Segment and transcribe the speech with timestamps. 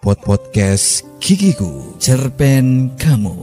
[0.00, 3.36] Pod Podcast Gigiku Cerpen Kamu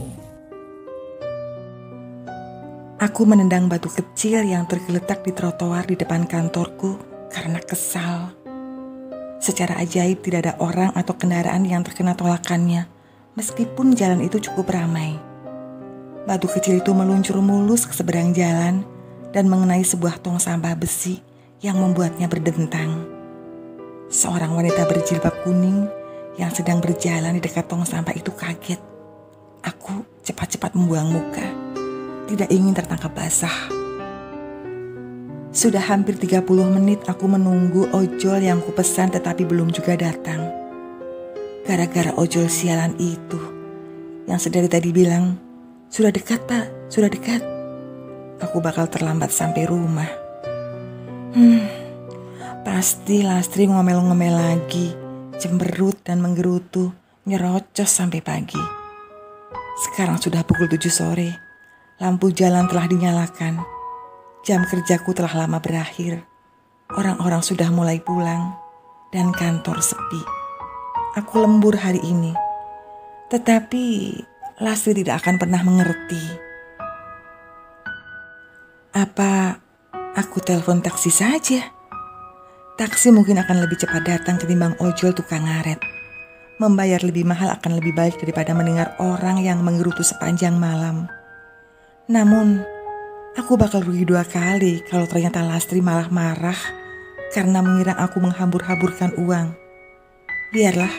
[2.98, 6.98] Aku menendang batu kecil yang tergeletak di trotoar di depan kantorku
[7.30, 8.34] karena kesal.
[9.38, 12.90] Secara ajaib tidak ada orang atau kendaraan yang terkena tolakannya,
[13.38, 15.14] meskipun jalan itu cukup ramai.
[16.26, 18.82] Batu kecil itu meluncur mulus ke seberang jalan
[19.30, 21.22] dan mengenai sebuah tong sampah besi
[21.62, 23.06] yang membuatnya berdentang.
[24.10, 25.97] Seorang wanita berjilbab kuning
[26.38, 28.78] yang sedang berjalan di dekat tong sampah itu kaget.
[29.66, 31.44] Aku cepat-cepat membuang muka,
[32.30, 33.74] tidak ingin tertangkap basah.
[35.50, 36.46] Sudah hampir 30
[36.78, 40.46] menit aku menunggu ojol yang kupesan tetapi belum juga datang.
[41.66, 43.40] Gara-gara ojol sialan itu,
[44.30, 45.34] yang sedari tadi bilang,
[45.90, 47.42] sudah dekat pak, sudah dekat.
[48.38, 50.08] Aku bakal terlambat sampai rumah.
[51.34, 51.66] Hmm,
[52.62, 55.07] pasti Lastri ngomel-ngomel lagi,
[55.38, 56.92] cemberut dan menggerutu,
[57.24, 58.60] nyerocos sampai pagi.
[59.78, 61.30] Sekarang sudah pukul 7 sore,
[62.02, 63.78] lampu jalan telah dinyalakan
[64.48, 66.24] Jam kerjaku telah lama berakhir.
[66.94, 68.56] Orang-orang sudah mulai pulang
[69.12, 70.22] dan kantor sepi.
[71.20, 72.32] Aku lembur hari ini.
[73.28, 73.84] Tetapi
[74.64, 76.24] Lasri tidak akan pernah mengerti.
[78.96, 79.60] Apa
[80.16, 81.68] aku telepon taksi saja?
[82.78, 85.82] Taksi mungkin akan lebih cepat datang ketimbang ojol tukang ngaret.
[86.62, 91.10] Membayar lebih mahal akan lebih baik daripada mendengar orang yang menggerutu sepanjang malam.
[92.06, 92.62] Namun,
[93.38, 96.58] Aku bakal rugi dua kali kalau ternyata Lastri malah marah
[97.30, 99.54] karena mengira aku menghambur-haburkan uang.
[100.50, 100.90] Biarlah,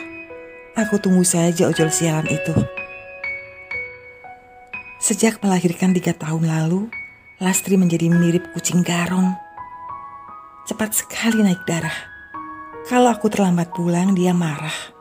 [0.72, 2.56] aku tunggu saja ojol sialan itu.
[5.04, 6.88] Sejak melahirkan tiga tahun lalu,
[7.44, 9.36] Lastri menjadi mirip kucing garong.
[10.70, 11.98] Cepat sekali naik darah.
[12.86, 14.94] Kalau aku terlambat pulang, dia marah.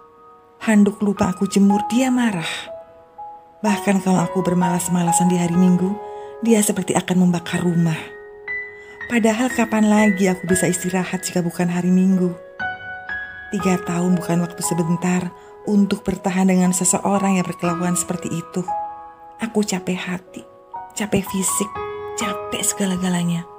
[0.65, 2.49] Handuk lupa aku jemur, dia marah.
[3.61, 5.93] Bahkan kalau aku bermalas-malasan di hari Minggu,
[6.41, 8.01] dia seperti akan membakar rumah.
[9.13, 12.33] Padahal kapan lagi aku bisa istirahat jika bukan hari Minggu?
[13.53, 15.29] Tiga tahun bukan waktu sebentar
[15.69, 18.65] untuk bertahan dengan seseorang yang berkelakuan seperti itu.
[19.37, 20.41] Aku capek hati,
[20.97, 21.69] capek fisik,
[22.17, 23.58] capek segala-galanya.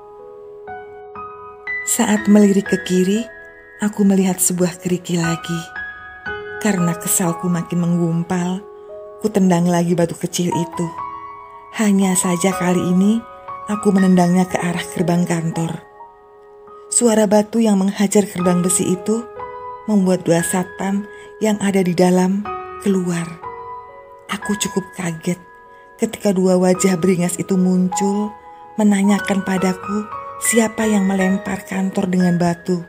[1.88, 3.24] Saat melirik ke kiri,
[3.80, 5.60] aku melihat sebuah keriki lagi.
[6.60, 8.60] Karena kesalku makin menggumpal,
[9.24, 10.86] ku tendang lagi batu kecil itu.
[11.80, 13.24] Hanya saja kali ini
[13.72, 15.80] aku menendangnya ke arah gerbang kantor.
[16.92, 19.24] Suara batu yang menghajar gerbang besi itu
[19.88, 21.08] membuat dua satpam
[21.40, 22.44] yang ada di dalam
[22.84, 23.24] keluar.
[24.28, 25.40] Aku cukup kaget
[25.96, 28.28] ketika dua wajah beringas itu muncul
[28.76, 32.80] menanyakan padaku siapa yang melempar kantor dengan batu.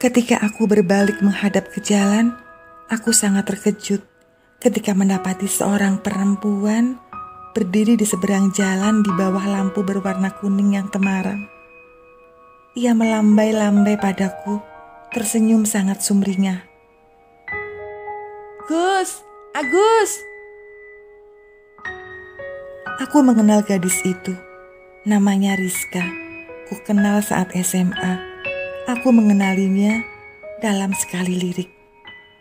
[0.00, 2.32] Ketika aku berbalik menghadap ke jalan,
[2.88, 4.00] aku sangat terkejut
[4.56, 6.96] ketika mendapati seorang perempuan
[7.52, 11.44] berdiri di seberang jalan di bawah lampu berwarna kuning yang temaram.
[12.76, 14.60] Ia melambai-lambai padaku,
[15.12, 16.60] tersenyum sangat sumringah.
[18.68, 19.24] Gus,
[19.56, 20.12] Agus!
[23.00, 24.45] Aku mengenal gadis itu.
[25.06, 26.02] Namanya Rizka.
[26.66, 28.18] Ku kenal saat SMA.
[28.90, 30.02] Aku mengenalinya
[30.58, 31.70] dalam sekali lirik.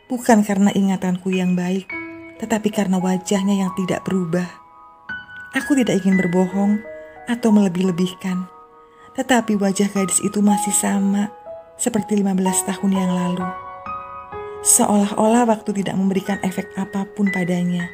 [0.10, 1.86] Bukan karena ingatanku yang baik,
[2.42, 4.50] tetapi karena wajahnya yang tidak berubah.
[5.54, 6.82] Aku tidak ingin berbohong
[7.30, 8.50] atau melebih-lebihkan,
[9.14, 11.30] tetapi wajah gadis itu masih sama
[11.78, 13.46] seperti 15 tahun yang lalu.
[14.66, 17.94] Seolah-olah waktu tidak memberikan efek apa pun padanya.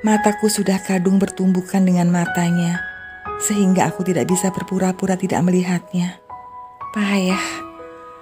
[0.00, 2.91] Mataku sudah kadung bertumbukan dengan matanya,
[3.42, 6.22] sehingga aku tidak bisa berpura-pura tidak melihatnya.
[6.94, 7.44] Payah,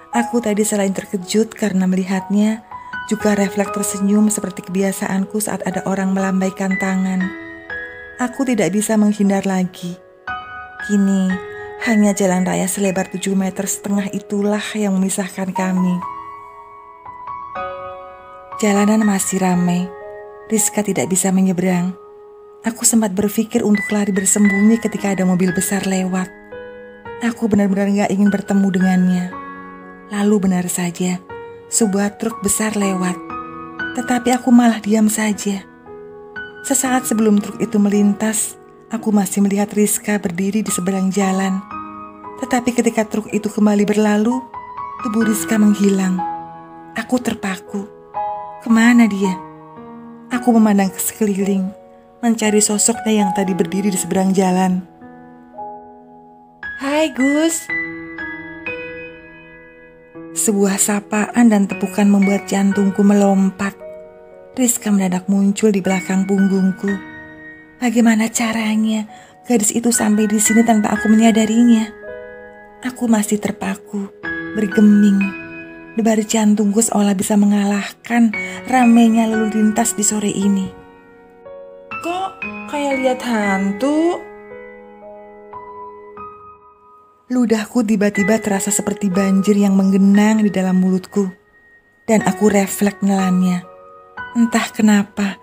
[0.09, 2.65] aku tadi selain terkejut karena melihatnya,
[3.05, 7.21] juga refleks tersenyum seperti kebiasaanku saat ada orang melambaikan tangan.
[8.17, 9.97] Aku tidak bisa menghindar lagi.
[10.89, 11.29] Kini,
[11.85, 15.97] hanya jalan raya selebar tujuh meter setengah itulah yang memisahkan kami.
[18.61, 19.89] Jalanan masih ramai.
[20.45, 22.00] Rizka tidak bisa menyeberang.
[22.61, 26.29] Aku sempat berpikir untuk lari bersembunyi ketika ada mobil besar lewat.
[27.25, 29.25] Aku benar-benar gak ingin bertemu dengannya.
[30.13, 31.17] Lalu benar saja,
[31.73, 33.17] sebuah truk besar lewat.
[33.97, 35.65] Tetapi aku malah diam saja.
[36.61, 38.61] Sesaat sebelum truk itu melintas,
[38.93, 41.65] aku masih melihat Rizka berdiri di seberang jalan.
[42.45, 44.37] Tetapi ketika truk itu kembali berlalu,
[45.01, 46.21] tubuh Rizka menghilang.
[46.93, 47.89] Aku terpaku.
[48.61, 49.33] Ke mana dia?
[50.29, 51.80] Aku memandang ke sekeliling,
[52.21, 54.85] mencari sosoknya yang tadi berdiri di seberang jalan.
[56.81, 57.65] Hai Gus,
[60.31, 63.77] Sebuah sapaan dan tepukan membuat jantungku melompat.
[64.57, 66.89] Rizka mendadak muncul di belakang punggungku.
[67.77, 69.05] Bagaimana caranya
[69.45, 71.83] gadis itu sampai di sini tanpa aku menyadarinya?
[72.87, 74.09] Aku masih terpaku,
[74.57, 75.19] bergeming.
[75.93, 78.33] Debar jantungku seolah bisa mengalahkan
[78.65, 80.80] ramenya lalu lintas di sore ini.
[82.71, 84.23] Kayak lihat hantu?
[87.27, 91.27] Ludahku tiba-tiba terasa seperti banjir yang menggenang di dalam mulutku.
[92.07, 93.67] Dan aku refleks menelannya.
[94.39, 95.35] Entah kenapa,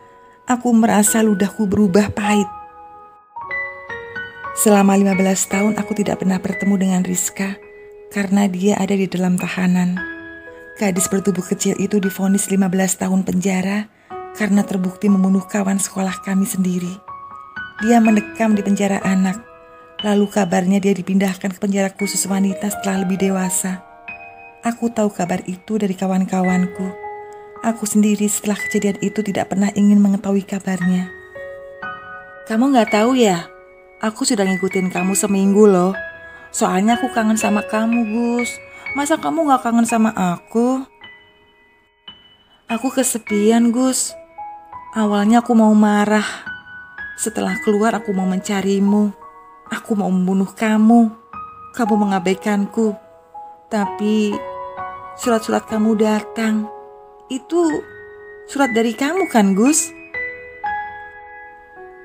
[0.48, 2.48] aku merasa ludahku berubah pahit.
[4.64, 7.60] Selama 15 tahun aku tidak pernah bertemu dengan Rizka
[8.08, 10.00] karena dia ada di dalam tahanan.
[10.80, 13.92] Gadis bertubuh kecil itu difonis 15 tahun penjara
[14.32, 17.07] karena terbukti membunuh kawan sekolah kami sendiri.
[17.78, 19.48] Dia mendekam di penjara anak
[19.98, 23.82] Lalu kabarnya dia dipindahkan ke penjara khusus wanita setelah lebih dewasa.
[24.62, 26.94] Aku tahu kabar itu dari kawan-kawanku.
[27.66, 31.10] Aku sendiri setelah kejadian itu tidak pernah ingin mengetahui kabarnya.
[32.46, 33.50] Kamu nggak tahu ya?
[33.98, 35.98] Aku sudah ngikutin kamu seminggu loh.
[36.54, 38.54] Soalnya aku kangen sama kamu, Gus.
[38.94, 40.86] Masa kamu nggak kangen sama aku?
[42.70, 44.14] Aku kesepian, Gus.
[44.94, 46.47] Awalnya aku mau marah.
[47.18, 49.10] Setelah keluar aku mau mencarimu.
[49.74, 51.10] Aku mau membunuh kamu.
[51.74, 52.94] Kamu mengabaikanku.
[53.66, 54.38] Tapi
[55.18, 56.70] surat-surat kamu datang.
[57.26, 57.82] Itu
[58.46, 59.90] surat dari kamu kan, Gus?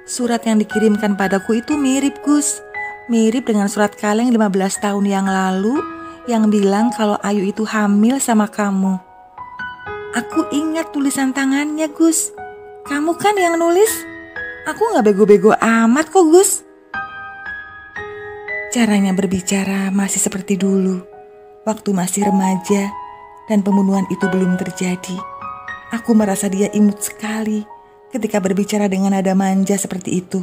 [0.10, 2.58] Surat yang dikirimkan padaku itu mirip, Gus.
[3.06, 5.78] Mirip dengan surat kaleng 15 tahun yang lalu
[6.26, 8.98] yang bilang kalau Ayu itu hamil sama kamu.
[10.18, 12.34] Aku ingat tulisan tangannya, Gus.
[12.90, 14.13] Kamu kan yang nulis?
[14.64, 16.64] Aku gak bego-bego amat kok, Gus.
[18.72, 21.04] Caranya berbicara masih seperti dulu,
[21.68, 22.88] waktu masih remaja
[23.52, 25.20] dan pembunuhan itu belum terjadi.
[25.92, 27.68] Aku merasa dia imut sekali
[28.16, 30.40] ketika berbicara dengan nada manja seperti itu.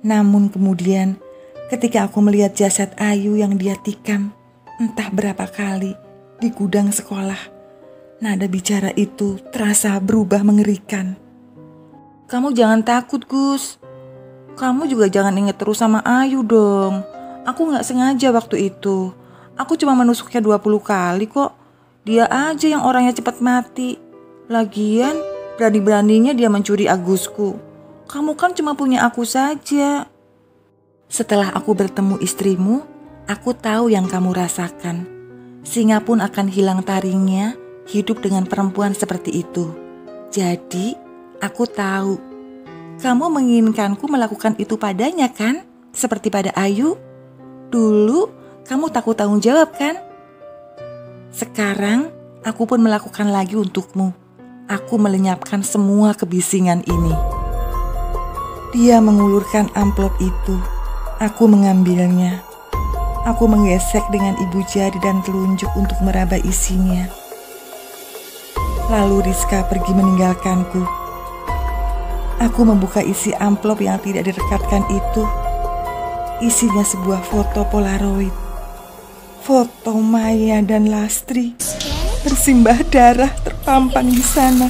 [0.00, 1.20] Namun kemudian
[1.68, 4.32] ketika aku melihat jasad Ayu yang dia tikam
[4.80, 5.92] entah berapa kali
[6.40, 7.38] di gudang sekolah,
[8.24, 11.23] nada bicara itu terasa berubah mengerikan.
[12.34, 13.78] Kamu jangan takut, Gus.
[14.58, 17.06] Kamu juga jangan inget terus sama Ayu dong.
[17.46, 19.14] Aku gak sengaja waktu itu.
[19.54, 21.54] Aku cuma menusuknya 20 kali kok.
[22.02, 24.02] Dia aja yang orangnya cepat mati.
[24.50, 25.14] Lagian,
[25.54, 27.54] berani-beraninya dia mencuri Agusku.
[28.10, 30.10] Kamu kan cuma punya aku saja.
[31.06, 32.82] Setelah aku bertemu istrimu,
[33.30, 35.06] aku tahu yang kamu rasakan.
[35.62, 37.54] Singa pun akan hilang taringnya
[37.86, 39.70] hidup dengan perempuan seperti itu.
[40.34, 41.03] Jadi,
[41.40, 42.20] aku tahu.
[43.00, 45.66] Kamu menginginkanku melakukan itu padanya kan?
[45.94, 46.94] Seperti pada Ayu?
[47.70, 48.30] Dulu
[48.64, 49.98] kamu takut tanggung jawab kan?
[51.34, 52.14] Sekarang
[52.46, 54.14] aku pun melakukan lagi untukmu.
[54.70, 57.14] Aku melenyapkan semua kebisingan ini.
[58.72, 60.56] Dia mengulurkan amplop itu.
[61.20, 62.42] Aku mengambilnya.
[63.28, 67.06] Aku menggesek dengan ibu jari dan telunjuk untuk meraba isinya.
[68.88, 71.03] Lalu Rizka pergi meninggalkanku.
[72.44, 75.24] Aku membuka isi amplop yang tidak direkatkan itu
[76.42, 78.34] Isinya sebuah foto polaroid.
[79.40, 81.54] Foto Maya dan Lastri
[82.26, 84.66] bersimbah darah terpampang di sana.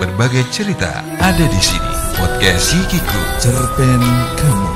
[0.00, 1.99] Berbagai cerita ada di sini.
[2.20, 2.76] Podcast
[3.40, 4.00] cerpen
[4.36, 4.69] kamu.